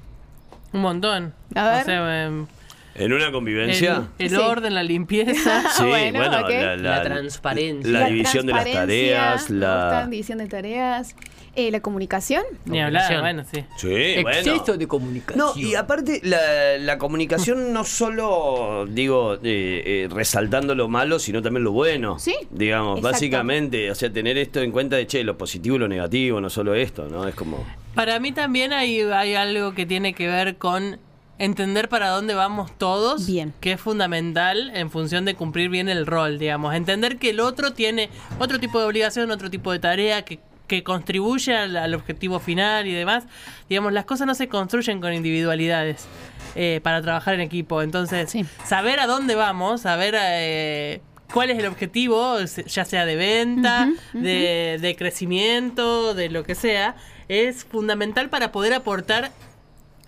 [0.72, 1.34] Un montón.
[1.54, 1.82] A ver.
[1.82, 2.46] O sea, em,
[2.94, 4.08] En una convivencia.
[4.18, 4.36] El, el Sí.
[4.36, 5.62] orden, la limpieza.
[5.76, 6.48] Sí, Bueno, bueno, ok.
[6.50, 7.90] la, La transparencia.
[7.92, 9.74] la La división de las tareas, la.
[9.84, 11.14] gustan, división de tareas,
[11.56, 12.44] eh, la comunicación.
[12.64, 13.64] Ni hablar, bueno, sí.
[13.76, 14.76] Sí, bueno.
[14.76, 15.38] De comunicación.
[15.38, 21.42] No, y aparte la, la comunicación no solo, digo, eh, eh, resaltando lo malo, sino
[21.42, 22.18] también lo bueno.
[22.18, 23.12] Sí, Digamos, exacto.
[23.12, 26.50] básicamente, o sea, tener esto en cuenta de, che, lo positivo y lo negativo, no
[26.50, 27.26] solo esto, ¿no?
[27.26, 27.64] Es como...
[27.94, 31.00] Para mí también hay, hay algo que tiene que ver con
[31.38, 33.52] entender para dónde vamos todos, Bien.
[33.60, 36.74] que es fundamental en función de cumplir bien el rol, digamos.
[36.74, 40.38] Entender que el otro tiene otro tipo de obligación, otro tipo de tarea, que,
[40.70, 43.24] que contribuye al, al objetivo final y demás.
[43.68, 46.06] Digamos, las cosas no se construyen con individualidades
[46.54, 47.82] eh, para trabajar en equipo.
[47.82, 48.44] Entonces, Sí.
[48.64, 50.14] saber a dónde vamos, saber...
[50.18, 51.00] eh,
[51.32, 52.38] ¿Cuál es el objetivo?
[52.66, 56.96] Ya sea de venta, De, de crecimiento, de lo que sea,
[57.28, 59.30] es fundamental para poder aportar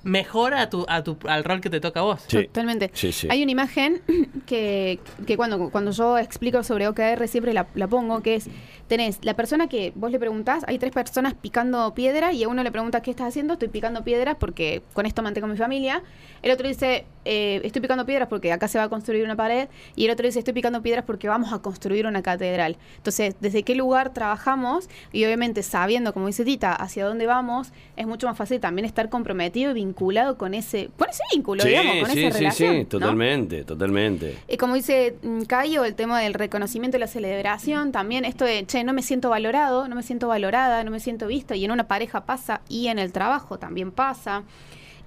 [0.04, 2.24] mejor a tu, a tu, al rol que te toca a vos.
[2.26, 2.46] Sí.
[2.46, 2.90] Totalmente.
[2.94, 3.28] Sí, sí.
[3.30, 4.02] Hay una imagen
[4.46, 8.48] que, que cuando, cuando yo explico sobre OKR siempre la, la pongo, que es,
[8.88, 12.62] tenés la persona que vos le preguntás, hay tres personas picando piedra y a uno
[12.62, 13.54] le preguntas, ¿qué estás haciendo?
[13.54, 16.02] Estoy picando piedras porque con esto mantengo mi familia.
[16.42, 19.68] El otro dice, eh, estoy picando piedras porque acá se va a construir una pared.
[19.94, 22.76] Y el otro dice, estoy picando piedras porque vamos a construir una catedral.
[22.96, 24.88] Entonces, ¿desde qué lugar trabajamos?
[25.12, 29.08] Y obviamente sabiendo, como dice Tita, hacia dónde vamos, es mucho más fácil también estar
[29.08, 29.91] comprometido y vinculado
[30.36, 32.72] con ese, con ese vínculo, Sí, digamos, con sí, esa sí, relación.
[32.74, 32.86] sí, ¿no?
[32.86, 34.38] totalmente, totalmente.
[34.48, 38.64] Y como dice mm, Cayo, el tema del reconocimiento y la celebración, también esto de,
[38.66, 41.70] che, no me siento valorado, no me siento valorada, no me siento visto, y en
[41.70, 44.44] una pareja pasa, y en el trabajo también pasa.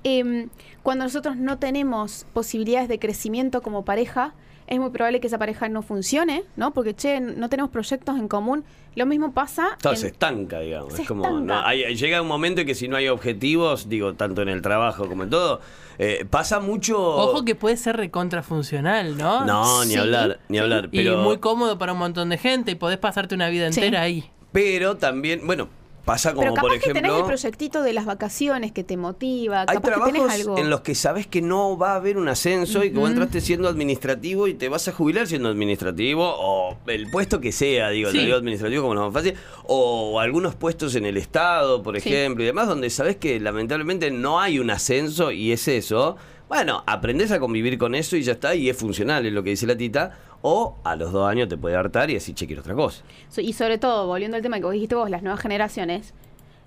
[0.04, 0.50] Em,
[0.84, 4.34] cuando nosotros no tenemos posibilidades de crecimiento como pareja,
[4.67, 6.73] es muy probable que esa pareja no funcione, ¿no?
[6.73, 8.63] Porque, che, no tenemos proyectos en común.
[8.95, 9.78] Lo mismo pasa...
[9.82, 10.93] Todo en- se estanca, digamos.
[10.93, 11.45] Se es como, estanca.
[11.62, 14.62] no, hay- llega un momento en que si no hay objetivos, digo, tanto en el
[14.62, 15.60] trabajo como en todo,
[15.99, 16.97] eh, pasa mucho...
[16.99, 19.45] Ojo que puede ser recontrafuncional, ¿no?
[19.45, 20.63] No, ni Sí, hablar, ni sí.
[20.63, 20.89] hablar.
[20.91, 23.80] Y Pero, muy cómodo para un montón de gente y podés pasarte una vida Sí.
[23.82, 24.30] entera ahí.
[24.51, 25.67] pero también, bueno,
[26.05, 27.25] pasa como Pero capaz por que tenés el ejemplo...
[27.27, 30.57] proyectito de las vacaciones que te motiva, Hay capaz que tenés trabajos algo...
[30.59, 33.41] en los que sabes que no va a haber un ascenso y que vos entraste
[33.41, 38.11] siendo administrativo y te vas a jubilar siendo administrativo o el puesto que sea, digo,
[38.11, 38.17] Sí.
[38.17, 39.33] lo digo administrativo como no más fácil,
[39.65, 42.07] o algunos puestos en el Estado, por Sí.
[42.09, 46.17] ejemplo, y demás, donde sabes que lamentablemente no hay un ascenso y es eso.
[46.47, 49.49] Bueno, aprendés a convivir con eso y ya está, y es funcional, es lo que
[49.49, 50.19] dice la tita.
[50.47, 53.03] O a los dos años te puede hartar y decir, che, quiero otra cosa.
[53.29, 56.13] So- Y sobre todo, volviendo al tema que vos dijiste vos, las nuevas generaciones.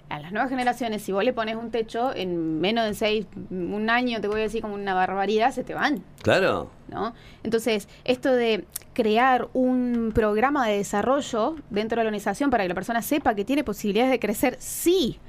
[0.09, 3.89] A las nuevas generaciones, si vos le pones un techo, en menos de seis, un
[3.89, 6.71] año, te voy a decir como una barbaridad, se te van, Claro.
[6.89, 7.15] ¿no?
[7.45, 8.65] Entonces, esto de
[8.95, 13.45] crear un programa de desarrollo dentro de la organización para que la persona sepa que
[13.45, 15.21] tiene posibilidades de crecer, sí,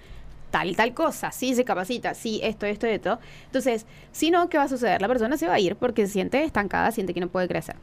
[0.50, 3.20] tal, tal cosa, sí se capacita, sí, esto, esto, esto.
[3.46, 5.02] Entonces, si no, ¿qué va a suceder?
[5.02, 7.76] La persona se va a ir porque se siente estancada, siente que no puede crecer.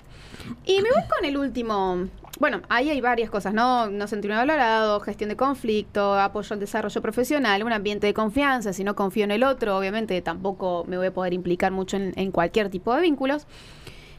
[0.65, 2.09] Y me voy con el último.
[2.39, 3.89] Bueno, ahí hay varias cosas, ¿no?
[3.89, 8.73] No sentirme valorado, gestión de conflicto, apoyo al desarrollo profesional, un ambiente de confianza.
[8.73, 12.13] Si no confío en el otro, obviamente tampoco me voy a poder implicar mucho en,
[12.17, 13.47] en cualquier tipo de vínculos.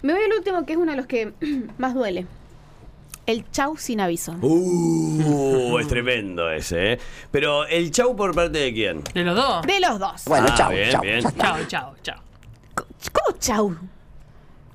[0.02, 1.34] Me voy al último, que es uno de los que
[1.78, 2.26] más duele.
[3.28, 4.32] El chau sin aviso.
[4.42, 7.00] Uh, es tremendo ese, ¿eh?
[7.30, 9.04] Pero el chau por parte de quién?
[9.14, 9.62] De los dos.
[9.68, 10.24] De los dos.
[10.26, 11.02] Bueno, Ah, chao, bien, chao.
[11.02, 11.20] bien.
[11.22, 11.44] ya está.
[11.44, 12.22] Chao, chao, chao.
[13.14, 13.76] ¿Cómo chau?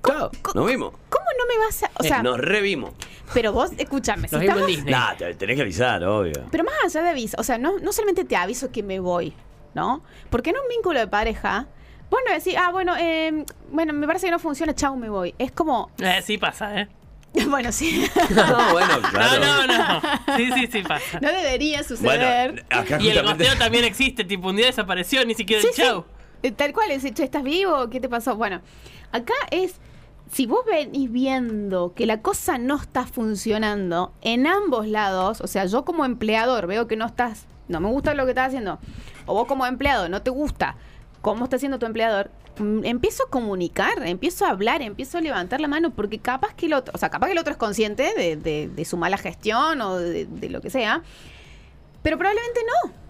[0.06, 0.92] Chao, nos vimos.
[1.08, 1.90] ¿Cómo no me vas a.?
[1.98, 2.92] O sea, nos revimos.
[3.32, 4.28] pero vos, escúchame.
[4.28, 4.92] si Nos vimos en estamos- Disney.
[4.94, 6.44] Nah, te- tenés que avisar, obvio.
[6.50, 9.32] Pero más allá de aviso, o sea, no, no solamente te aviso que me voy,
[9.74, 10.02] ¿no?
[10.28, 11.68] Porque en un vínculo de pareja,
[12.10, 15.34] vos no decís, ah, bueno, eh, bueno, me parece que no funciona, chau, me voy.
[15.38, 16.88] Es como, Eh, sí pasa, ¿eh?
[17.48, 19.44] bueno, sí, No, bueno, claro.
[19.44, 20.00] No, no, no.
[20.36, 21.18] Sí, sí, sí pasa.
[21.20, 22.66] no debería Bueno, suceder.
[22.70, 25.82] acá Y el gosteo también existe, tipo, un día desapareció, ni siquiera Sí, el sí.
[25.82, 26.04] chau.
[26.42, 27.88] Eh, Tal cual, es, ¿estás vivo?
[27.88, 28.36] ¿Qué te pasó?
[28.36, 28.60] Bueno,
[29.12, 29.76] acá es,
[30.30, 35.64] si vos venís viendo que la cosa no está funcionando en ambos lados, o sea,
[35.66, 38.78] yo como empleador veo que no estás, no me gusta lo que estás haciendo,
[39.26, 40.76] o vos como empleado no te gusta
[41.22, 45.60] cómo está haciendo tu empleador, mm, empiezo a comunicar, empiezo a hablar, empiezo a levantar
[45.60, 48.12] la mano, porque capaz que el otro, o sea, capaz que el otro es consciente
[48.16, 51.02] de, de- de su mala gestión o de, de lo que sea,
[52.02, 52.92] pero probablemente no.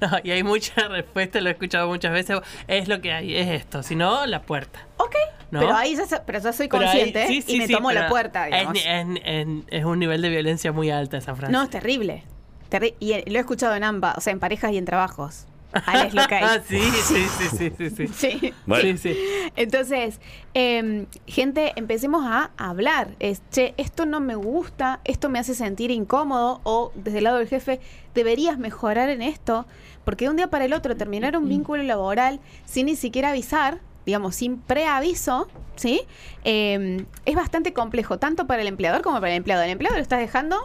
[0.00, 2.38] No, y hay mucha respuesta, lo he escuchado muchas veces.
[2.68, 3.82] Es lo que hay, es esto.
[3.82, 4.86] Si no, la puerta.
[4.98, 5.16] Ok,
[5.50, 5.58] ¿No?
[5.58, 8.08] pero ahí ya, pero ya soy ahí- consciente sí, sí, y me sí, tomo la
[8.08, 8.78] puerta, Es, digamos.
[9.16, 9.46] es- es-
[9.80, 11.52] es un nivel de violencia muy alta esa frase.
[11.52, 12.22] No, es terrible.
[12.70, 15.46] Terri- y lo he escuchado en ambas, o sea, en parejas y en trabajos.
[15.86, 16.44] Ahí es lo que hay.
[16.44, 18.08] Ah, sí, sí, sí, sí, sí, sí.
[18.40, 18.54] Sí.
[18.66, 18.96] Bueno.
[18.98, 19.18] Sí, sí.
[19.56, 20.20] Entonces,
[20.54, 23.14] em, gente, empecemos a hablar.
[23.18, 27.38] Es, che, esto no me gusta, esto me hace sentir incómodo, o desde el lado
[27.38, 27.80] del jefe,
[28.14, 29.66] deberías mejorar en esto,
[30.04, 33.80] porque de un día para el otro terminar un vínculo laboral sin ni siquiera avisar,
[34.06, 36.02] digamos, sin preaviso, ¿sí?
[36.44, 39.62] Eh, es bastante complejo, tanto para el empleador como para el empleado.
[39.62, 40.56] El empleado lo estás dejando,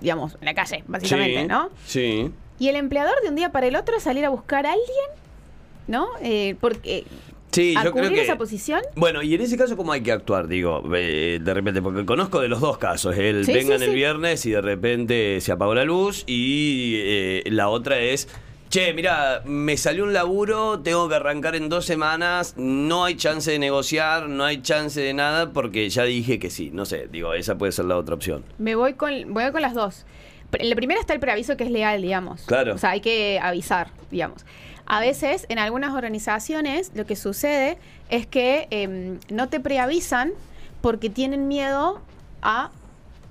[0.00, 1.70] digamos, en la calle, básicamente, Sí, ¿no?
[1.86, 2.32] Sí.
[2.58, 5.06] Y el empleador de un día para el otro salir a buscar a alguien,
[5.88, 6.08] ¿no?
[6.22, 7.04] Eh, porque
[7.52, 8.22] Sí, a yo creo que.
[8.22, 8.80] esa posición.
[8.96, 10.48] Bueno, y en ese caso, ¿cómo hay que actuar?
[10.48, 13.16] Digo, eh, de repente, porque conozco de los dos casos.
[13.16, 13.94] El Sí, vengan sí, el sí.
[13.94, 16.24] viernes y de repente se apagó la luz.
[16.26, 18.28] Y eh, la otra es.
[18.70, 23.48] Che, mira, me salió un laburo, tengo que arrancar en dos semanas, no hay chance
[23.48, 26.70] de negociar, no hay chance de nada porque ya dije que sí.
[26.72, 28.42] No sé, digo, esa puede ser la otra opción.
[28.58, 30.04] Me voy con, voy con las dos.
[30.52, 32.42] En la primera está el preaviso que es legal, digamos.
[32.42, 32.74] Claro.
[32.74, 34.44] O sea, hay que avisar, digamos.
[34.86, 37.78] A veces, en algunas organizaciones, lo que sucede
[38.10, 40.32] es que em, no te preavisan
[40.80, 42.00] porque tienen miedo
[42.42, 42.70] a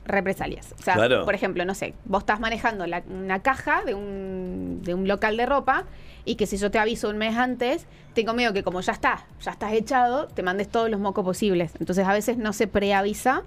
[0.06, 0.74] represalias.
[0.80, 1.24] O sea, Claro.
[1.26, 5.38] por ejemplo, no sé, vos estás manejando la- una caja de un, de un local
[5.38, 5.86] de ropa
[6.26, 9.26] y que si yo te aviso un mes antes, tengo miedo que como ya está,
[9.42, 11.72] ya estás echado, te mandes todos los mocos posibles.
[11.80, 13.44] Entonces a veces no se preavisa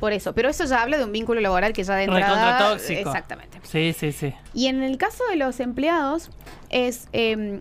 [0.00, 0.34] por eso.
[0.34, 2.58] Pero eso ya habla de un vínculo laboral que ya de entrada...
[2.70, 3.00] Tóxico.
[3.00, 3.60] Exactamente.
[3.64, 4.34] Sí, sí, sí.
[4.54, 6.30] Y en el caso de los empleados,
[6.70, 7.60] es em,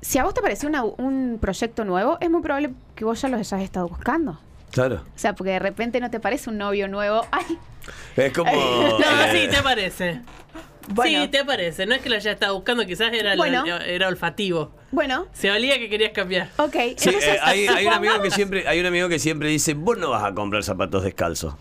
[0.00, 3.28] si a vos te pareció una- un proyecto nuevo, es muy probable que vos ya
[3.28, 4.40] los hayas estado buscando.
[4.70, 4.96] Claro.
[4.96, 7.26] O sea, porque de repente no te parece un novio nuevo.
[7.30, 7.58] Ay,
[8.16, 8.50] Es como.
[8.52, 10.20] No, eh, sí, te parece.
[10.90, 11.22] Bueno.
[11.22, 11.84] Sí, te parece.
[11.86, 13.34] No es que lo haya estado buscando, quizás era,
[13.86, 14.72] era olfativo.
[14.90, 16.48] bueno, Se olía que querías cambiar.
[16.56, 16.72] ok.
[16.96, 19.74] Sí, entonces, eh, hay, hay un amigo que siempre, hay un amigo que siempre dice,
[19.74, 21.54] vos no vas a comprar zapatos descalzos.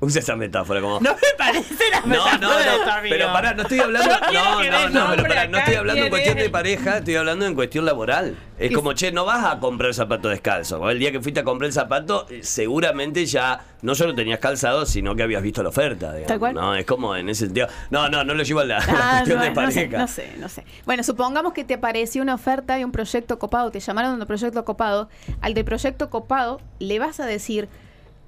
[0.00, 1.00] Usa esa metáfora como.
[1.00, 2.92] No me parece la No, no, metáfora de tu no.
[2.92, 3.14] amigo.
[3.16, 4.14] Pero pará, no estoy hablando.
[4.32, 7.54] No, no, no, pero pará, no estoy hablando en cuestión de pareja, estoy hablando en
[7.54, 8.36] cuestión laboral.
[8.58, 10.78] Es como, che, no vas a comprar zapatos descalzos.
[10.78, 14.86] Vos El día que fuiste a comprar el zapato, seguramente ya no solo tenías calzado,
[14.86, 16.08] sino que habías visto la oferta.
[16.12, 16.54] digamos, Tal cual.
[16.54, 17.68] No, es como en ese sentido.
[17.90, 19.98] No, no, no lo llevo a la, Ah, cuestión de no, no sé, pareja.
[19.98, 20.64] no sé, no sé.
[20.84, 24.26] Bueno, supongamos que te apareció una oferta de un proyecto copado, te llamaron de un
[24.26, 25.08] proyecto copado.
[25.42, 27.68] Al del proyecto copado le vas a decir,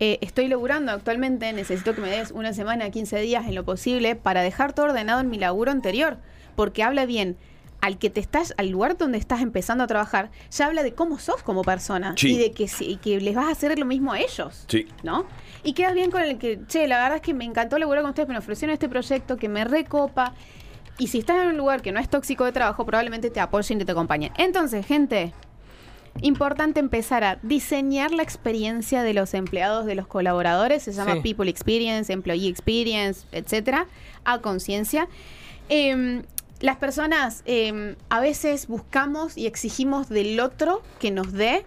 [0.00, 4.14] eh, estoy laburando actualmente, necesito que me des una semana, 15 días en lo posible
[4.16, 6.18] para dejar todo ordenado en mi laburo anterior.
[6.56, 7.36] Porque habla bien
[7.80, 11.18] al que te estás, al lugar donde estás empezando a trabajar, ya habla de cómo
[11.20, 12.34] sos como persona Sí.
[12.34, 14.64] y de que, sí- y que les vas a hacer lo mismo a ellos.
[14.68, 14.86] Sí.
[15.04, 15.26] ¿no?
[15.62, 18.10] Y quedas bien con el que, che, la verdad es que me encantó laburar con
[18.10, 20.34] ustedes, me ofrecieron este proyecto que me recopa.
[20.98, 23.80] Y si estás en un lugar que no es tóxico de trabajo, probablemente te apoyen
[23.80, 24.32] y te acompañen.
[24.36, 25.32] Entonces, gente,
[26.22, 30.82] importante empezar a diseñar la experiencia de los empleados, de los colaboradores.
[30.82, 31.20] Se llama Sí.
[31.20, 33.86] People Experience, Employee Experience, etcétera,
[34.24, 35.08] a conciencia.
[35.68, 36.22] Em,
[36.60, 41.64] las personas em, a veces buscamos y exigimos del otro que nos dé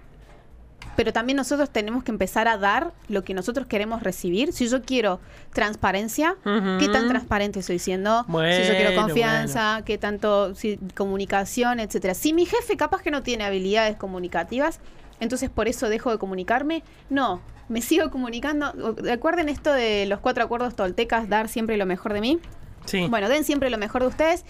[0.95, 4.53] pero también nosotros tenemos que empezar a dar lo que nosotros queremos recibir.
[4.53, 5.19] Si yo quiero
[5.53, 6.35] transparencia.
[6.43, 8.23] ¿qué tan transparente estoy siendo?
[8.23, 12.13] si yo quiero Bueno, confianza, qué tanto si- comunicación, etcétera.
[12.13, 14.79] Si mi jefe capaz que no tiene habilidades comunicativas,
[15.19, 16.83] entonces por eso dejo de comunicarme.
[17.09, 18.95] No, me sigo comunicando.
[18.97, 22.39] Recuerden esto de los cuatro acuerdos toltecas, dar siempre lo mejor de mí.
[22.85, 23.05] Sí.
[23.09, 24.43] Bueno, den siempre lo mejor de ustedes.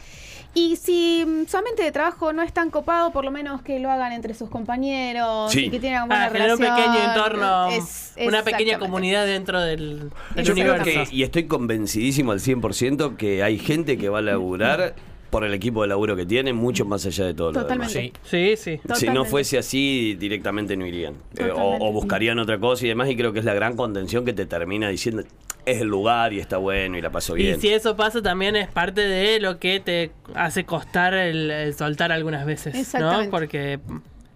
[0.54, 3.80] Y si mm, su ambiente de trabajo no es tan copado, por lo menos que
[3.80, 5.66] lo hagan entre sus compañeros Sí.
[5.66, 6.92] y que tengan buena Para generar un relación.
[6.92, 11.10] pequeño entorno, Es- una pequeña comunidad dentro del, del Yo creo universo.
[11.10, 14.96] que, y estoy convencidísimo al 100% que hay gente que va a laburar
[15.32, 17.88] por el equipo de laburo que tiene, mucho más allá de todo lo demás.
[17.94, 18.20] Totalmente.
[18.24, 18.72] Sí, sí, sí.
[18.72, 19.30] Si no Totalmente.
[19.30, 21.14] fuese así, directamente no irían.
[21.38, 21.86] Eh, o, Totalmente.
[21.86, 23.10] o buscarían otra cosa y demás.
[23.10, 25.24] Y creo que es la gran contención que te termina diciendo,
[25.66, 27.62] es el lugar y está bueno y la paso Y bien.
[27.62, 32.12] si eso pasa, también es parte de lo que te hace costar el, el soltar
[32.12, 32.80] algunas veces, ¿no?
[32.82, 33.32] Exactamente.
[33.32, 33.80] Porque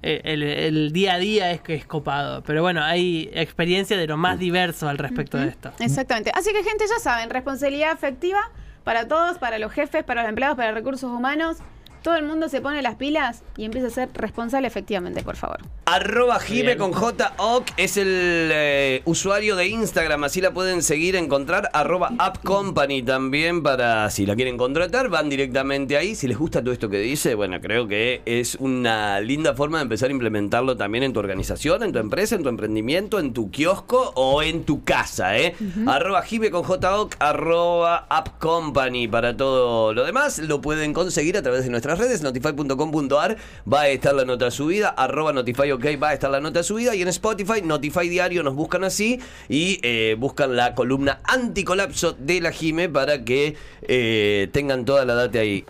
[0.02, 2.42] eh, el, el día a día es que es copado.
[2.44, 5.72] Pero bueno, hay experiencia de lo más diverso al respecto de esto.
[5.80, 6.32] Exactamente.
[6.34, 8.40] Así que, gente, ya saben, responsabilidad afectiva
[8.86, 11.58] para todos, para los jefes, para los empleados, para recursos humanos.
[12.06, 15.58] Todo el mundo se pone las pilas y empieza a ser responsable efectivamente, por favor.
[15.86, 21.16] Arroba Jime con J Oc es el eh, usuario de Instagram, así la pueden seguir,
[21.16, 21.72] encontrar.
[21.74, 26.14] Arroba App Company también para si la quieren contratar, van directamente ahí.
[26.14, 29.84] Si les gusta todo esto que dice, bueno, creo que es una linda forma de
[29.86, 33.50] empezar a implementarlo también en tu organización, en tu empresa, en tu emprendimiento, en tu
[33.50, 35.56] kiosco o en tu casa, ¿eh?
[35.88, 40.38] Arroba Jime con J Oc, arroba App Company para todo lo demás.
[40.38, 43.38] Lo pueden conseguir a través de nuestras redes, notify.com.ar.
[43.72, 46.96] Va a estar la nota subida, arroba Notify OK, va a estar la nota subida.
[46.96, 52.42] Y en Spotify, Notify Diario, nos buscan así y eh, buscan la columna anticolapso de
[52.42, 55.66] la Jime para que eh, tengan toda la data ahí.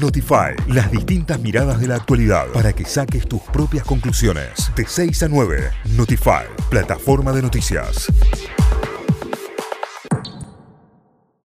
[0.00, 4.70] Notify, las distintas miradas de la actualidad para que saques tus propias conclusiones.
[4.76, 8.08] De 6 a 9, Notify, plataforma de noticias.